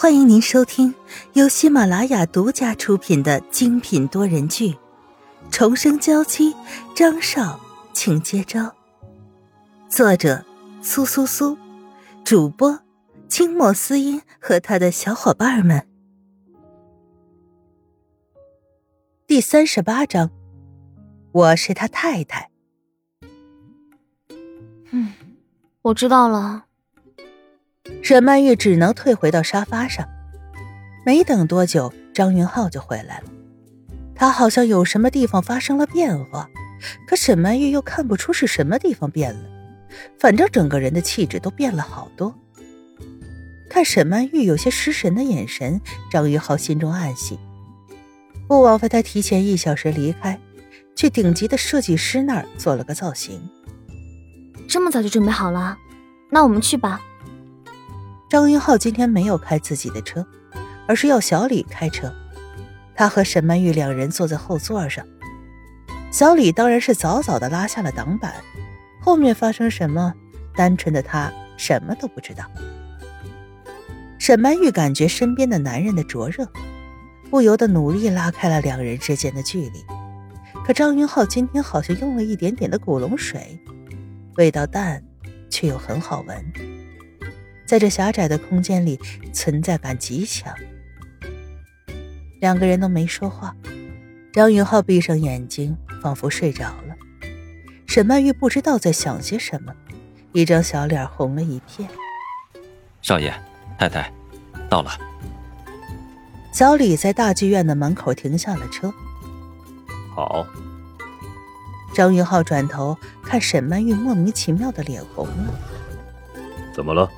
[0.00, 0.94] 欢迎您收听
[1.34, 4.70] 由喜马拉雅独家出品的精品多人剧
[5.50, 6.54] 《重生娇妻》，
[6.94, 7.60] 张少，
[7.92, 8.74] 请接招。
[9.90, 10.42] 作者：
[10.80, 11.58] 苏苏苏，
[12.24, 12.80] 主播：
[13.28, 15.86] 清末思音和他的小伙伴们。
[19.26, 20.30] 第三十八章，
[21.32, 22.50] 我是他太太。
[24.92, 25.12] 嗯，
[25.82, 26.69] 我知道了。
[28.02, 30.08] 沈曼玉只能退回到沙发上。
[31.04, 33.24] 没等多久，张云浩就回来了。
[34.14, 36.48] 他好像有什么地方发生了变化，
[37.06, 39.40] 可沈曼玉又看不出是什么地方变了。
[40.18, 42.34] 反正整个人的气质都变了好多。
[43.68, 45.80] 看沈曼玉有些失神的眼神，
[46.10, 47.38] 张云浩心中暗喜，
[48.46, 50.38] 不枉费他提前一小时离开，
[50.96, 53.40] 去顶级的设计师那儿做了个造型。
[54.68, 55.78] 这么早就准备好了，
[56.30, 57.00] 那我们去吧。
[58.30, 60.24] 张云浩今天没有开自己的车，
[60.86, 62.14] 而是要小李开车。
[62.94, 65.04] 他和沈曼玉两人坐在后座上，
[66.12, 68.32] 小李当然是早早的拉下了挡板。
[69.00, 70.14] 后面发生什么，
[70.54, 72.44] 单纯的他什么都不知道。
[74.16, 76.46] 沈曼玉感觉身边的男人的灼热，
[77.30, 79.84] 不由得努力拉开了两人之间的距离。
[80.64, 83.60] 可张云浩今天好像用了一点点的古龙水，
[84.36, 85.02] 味道淡，
[85.50, 86.79] 却又很好闻。
[87.70, 88.98] 在这狭窄的空间里，
[89.32, 90.52] 存在感极强。
[92.40, 93.54] 两个人都没说话，
[94.32, 96.96] 张云浩闭上眼睛，仿佛睡着了。
[97.86, 99.72] 沈曼玉不知道在想些什么，
[100.32, 101.88] 一张小脸红了一片。
[103.02, 103.32] 少爷，
[103.78, 104.12] 太太，
[104.68, 104.90] 到了。
[106.52, 108.92] 小李在大剧院的门口停下了车。
[110.12, 110.44] 好。
[111.94, 115.54] 张云浩转头看沈曼玉，莫名其妙的脸红了。
[116.74, 117.08] 怎么了？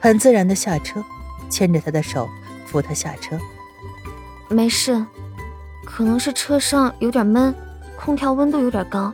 [0.00, 1.04] 很自然的下车，
[1.50, 2.28] 牵着他的手
[2.66, 3.38] 扶他下车。
[4.48, 5.04] 没事，
[5.84, 7.54] 可能是车上有点闷，
[7.98, 9.12] 空调温度有点高。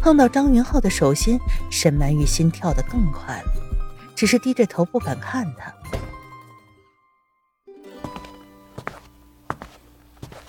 [0.00, 1.38] 碰到张云浩的手心，
[1.70, 3.52] 沈曼玉心跳的更快了，
[4.14, 5.74] 只是低着头不敢看他。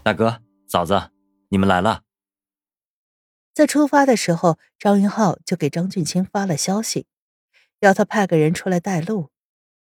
[0.04, 1.10] 大哥、嫂子，
[1.50, 2.02] 你们来了。
[3.54, 7.08] 在出发的时候，张云浩就给张俊清发了消息。
[7.80, 9.32] 要他派个人出来带路，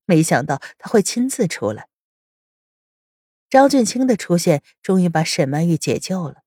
[0.05, 1.87] 没想到他会亲自出来。
[3.49, 6.43] 张俊清的出现终于把沈曼玉解救了，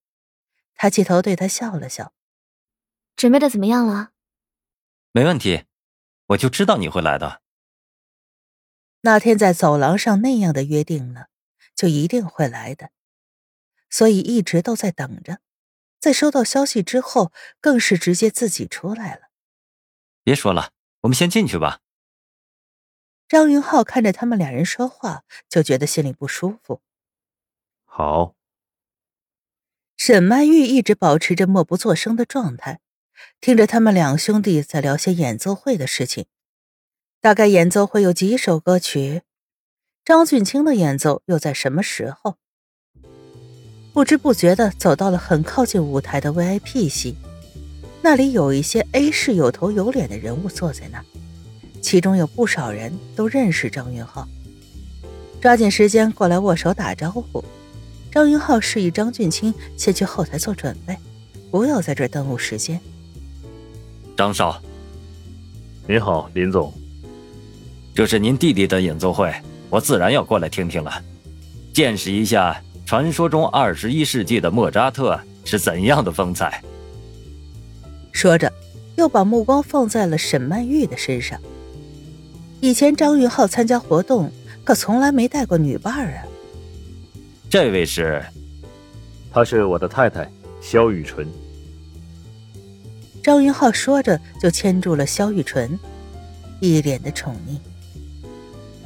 [0.75, 2.13] 抬起头对他笑了笑
[3.15, 4.11] ：“准备的怎么样了
[5.13, 5.67] ？”“没问题，
[6.27, 7.43] 我就知道你会来的。”
[9.03, 11.29] 那天在走廊上那样的约定了，
[11.77, 12.91] 就一定会来的，
[13.89, 15.39] 所以一直都在等着。
[16.01, 19.29] 在收到消息之后，更是直接自己出来了。
[20.25, 20.73] 别说了。
[21.03, 21.81] 我们先进去吧。
[23.29, 26.81] 张云浩看着他们两人说话，就觉得心里不舒服。
[27.85, 28.35] 好。
[29.97, 32.81] 沈曼玉一直保持着默不作声的状态，
[33.41, 36.27] 听着他们两兄弟在聊些演奏会的事情。
[37.21, 39.23] 大概演奏会有几首歌曲，
[40.05, 42.37] 张俊清的演奏又在什么时候？
[43.93, 47.17] 不知不觉的走到了很靠近舞台的 VIP 席。
[48.09, 51.05] 那里有一些 A 市有头有脸的人物坐在那，
[51.83, 54.29] 其中有不少人都认识张云浩，
[55.41, 57.45] 抓紧时间过来握手打招呼。
[58.13, 60.97] 张云浩示意张俊清先去后台做准备，
[61.51, 62.79] 不要在这耽误时间。
[64.17, 64.63] 张少，
[65.89, 66.73] 您好，林总，
[67.93, 69.35] 这是您弟弟的演奏会，
[69.69, 71.03] 我自然要过来听听了，
[71.75, 76.63] 见识一下传说中二十一世纪的莫扎特是怎样的风采。
[78.17, 78.51] 说着，
[78.97, 81.39] 又把目光放在了沈曼玉的身上。
[82.63, 84.33] 以前张云浩参加活动，
[84.65, 86.25] 可从来没带过女伴儿啊。
[87.51, 88.25] 这位是，
[89.31, 90.27] 她是我的太太
[90.63, 91.29] 萧雨纯。
[93.23, 95.79] 张云浩说着，就牵住了萧雨纯，
[96.63, 97.59] 一脸的宠溺。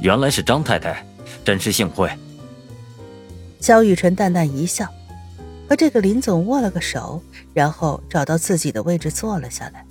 [0.01, 1.05] 原来是张太太，
[1.45, 2.11] 真是幸会。
[3.61, 4.85] 萧雨纯淡淡一笑。
[5.71, 7.23] 和这个林总握了个手，
[7.53, 9.85] 然后找到自己的位置坐了下来。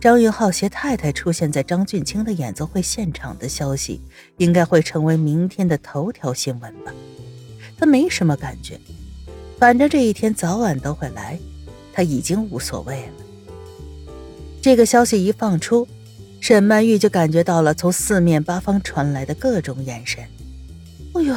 [0.00, 4.00] 张云浩携太太出现在张俊清的演奏会现场的消息，
[4.38, 6.94] 应该会成为明天的头条新闻吧？
[7.76, 8.80] 他没什么感觉，
[9.58, 11.38] 反正这一天早晚都会来，
[11.92, 13.12] 他已经无所谓了。
[14.62, 15.86] 这个消息一放出，
[16.40, 20.24] 沈曼玉就感觉到了从四面八方传来的各种眼神。
[21.12, 21.36] 哎呦，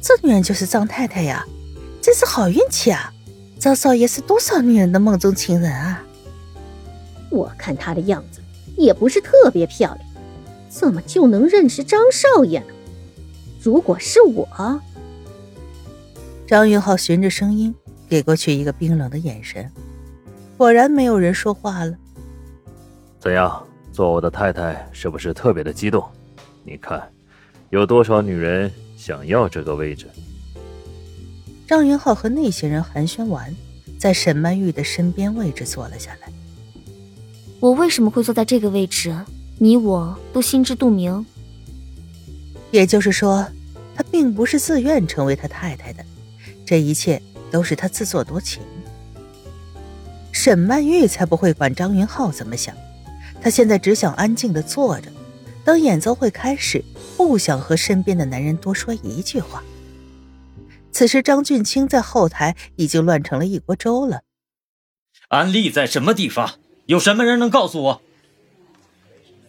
[0.00, 1.44] 这女人就是张太太呀！
[2.00, 3.12] 真是好运气啊！
[3.58, 6.02] 张少爷是多少女人的梦中情人啊！
[7.30, 8.40] 我看她的样子
[8.76, 10.06] 也不是特别漂亮，
[10.68, 12.66] 怎么就能认识张少爷呢？
[13.60, 14.80] 如果是我……
[16.46, 17.74] 张云浩循着声音
[18.08, 19.70] 给过去一个冰冷的眼神，
[20.56, 21.94] 果然没有人说话了。
[23.18, 26.02] 怎样，做我的太太是不是特别的激动？
[26.64, 27.02] 你看，
[27.70, 30.06] 有多少女人想要这个位置？
[31.68, 33.54] 张云浩和那些人寒暄完，
[33.98, 36.32] 在沈曼玉的身边位置坐了下来。
[37.60, 39.14] 我为什么会坐在这个位置？
[39.58, 41.26] 你我都心知肚明。
[42.70, 43.46] 也就是说，
[43.94, 46.02] 他并不是自愿成为他太太的，
[46.64, 47.20] 这一切
[47.50, 48.62] 都是他自作多情。
[50.32, 52.74] 沈曼玉才不会管张云浩怎么想，
[53.42, 55.10] 她现在只想安静的坐着，
[55.66, 56.82] 等演奏会开始，
[57.14, 59.62] 不想和身边的男人多说一句话。
[60.98, 64.22] 此时，张俊清在后台已经乱成了一锅粥了。
[65.28, 66.58] 安利在什么地方？
[66.86, 68.02] 有什么人能告诉我？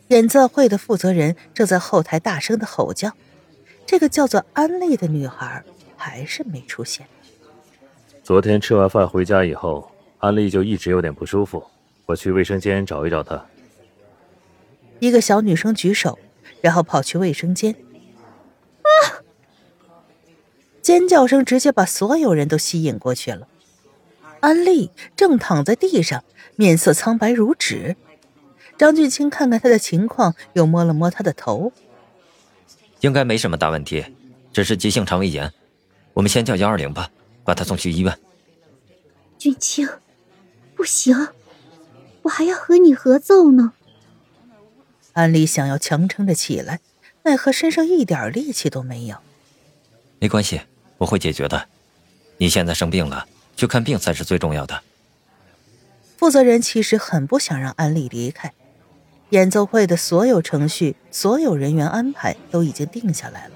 [0.10, 3.14] 演奏会的负责人正在后台大声的吼叫。
[3.88, 5.64] 这个叫做安利的女孩
[5.98, 7.08] 还是没出现。
[8.24, 11.66] 昨天吃完饭回家以后，安利就一直有点不舒服。
[12.06, 13.44] 我去卫生间找一找她。
[15.00, 16.20] 一个小女生举手，
[16.62, 17.74] 然后跑去卫生间。
[18.84, 19.26] 啊！
[20.90, 23.48] 尖叫声直接把所有人都吸引过去了。
[24.40, 26.24] 安利正躺在地上，
[26.56, 27.96] 面色苍白如纸。
[28.76, 31.72] 张俊清看看他的情况，又摸了摸他的头，
[33.02, 34.04] 应该没什么大问题，
[34.52, 35.54] 只是急性肠胃炎。
[36.16, 37.12] 我们先叫幺二零吧，
[37.44, 38.18] 把他送去医院。
[39.38, 39.88] 俊清，
[40.76, 41.28] 不行，
[42.24, 43.74] 我还要和你合奏呢。
[45.14, 46.80] 安利想要强撑着起来，
[47.26, 49.18] 奈何身上一点力气都没有。
[50.18, 50.62] 没关系。
[51.00, 51.68] 我会解决的。
[52.38, 53.26] 你现在生病了，
[53.58, 54.84] 去看病才是最重要的。
[56.16, 58.54] 负责人其实很不想让安利离开。
[59.32, 63.54] 演奏会的所有程序、所有人员安排都已经定下来了。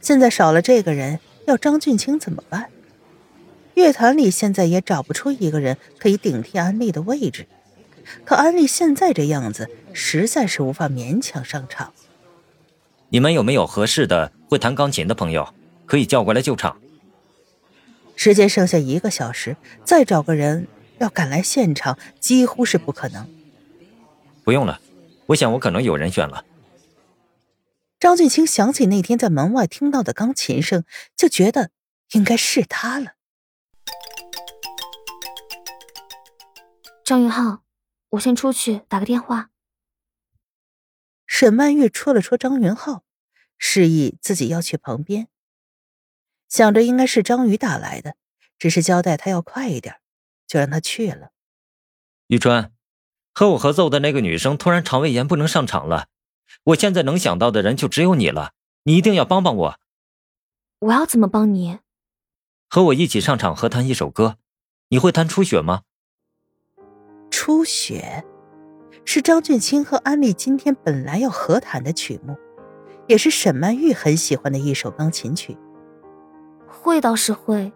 [0.00, 2.70] 现在少了这个人，要张俊清怎么办？
[3.74, 7.46] 乐团里现在也找不出一个人可以顶替安利的位置。
[8.24, 11.92] 可安利现在这样子，实在是无法勉强上场。
[13.08, 15.52] 你们有没有合适的会弹钢琴的朋友？
[15.86, 16.80] 可以叫过来救场。
[18.16, 20.66] 时间剩下一个小时，再找个人
[20.98, 23.28] 要赶来现场，几乎是不可能。
[24.42, 24.80] 不用了，
[25.26, 26.44] 我想我可能有人选了。
[27.98, 30.84] 张俊清想起那天在门外听到的钢琴声，
[31.16, 31.70] 就觉得
[32.12, 33.12] 应该是他了。
[37.04, 37.62] 张云浩，
[38.10, 39.50] 我先出去打个电话。
[41.26, 43.04] 沈曼玉戳了戳张云浩，
[43.58, 45.28] 示意自己要去旁边。
[46.48, 48.14] 想着应该是张宇打来的，
[48.58, 49.96] 只是交代他要快一点，
[50.46, 51.30] 就让他去了。
[52.28, 52.72] 玉川，
[53.32, 56.08] 和我合奏的那个女生突然肠胃炎不能上场了，
[56.64, 58.52] 我现在能想到的人就只有你了，
[58.84, 59.80] 你一定要帮帮我。
[60.80, 61.78] 我要怎么帮你？
[62.68, 64.38] 和我一起上场合弹一首歌，
[64.88, 65.82] 你会弹《初雪》吗？
[67.30, 68.24] 初雪，
[69.04, 72.36] 是张俊清和安利今天本来要合弹的曲目，
[73.06, 75.56] 也是沈曼玉很喜欢的一首钢琴曲。
[76.80, 77.72] 会倒是会，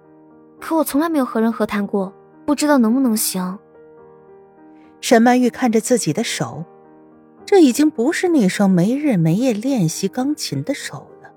[0.61, 2.13] 可我从来没有和人和谈过，
[2.47, 3.59] 不知道能不能行。
[5.01, 6.65] 沈曼玉看着自己的手，
[7.45, 11.31] 这已经不是那双没日没夜练习钢琴的手了。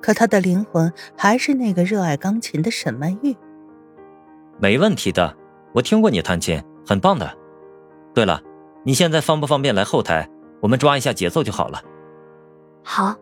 [0.00, 3.36] 可她的灵魂还是那个热爱钢琴的沈曼玉。
[4.58, 5.36] 没问题的，
[5.72, 7.32] 我听过你弹琴，很棒的。
[8.12, 8.42] 对了，
[8.82, 10.28] 你现在方不方便来后台？
[10.60, 11.80] 我们抓一下节奏就好了。
[12.82, 13.16] 好。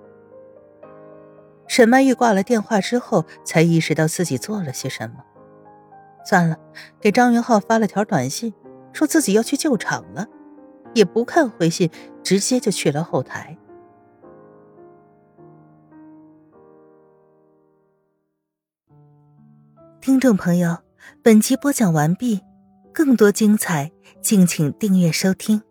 [1.79, 5.25] 沈曼玉挂了电话之后，才意识到自己做了些什么。
[6.25, 6.59] 算了，
[7.01, 8.53] 给张云浩发了条短信，
[8.93, 10.27] 说自己要去救场了，
[10.93, 11.89] 也不看回信，
[12.25, 13.57] 直接就去了后台。
[20.01, 20.79] 听众朋友，
[21.23, 22.41] 本集播讲完毕，
[22.93, 25.63] 更多精彩，敬请订阅收听。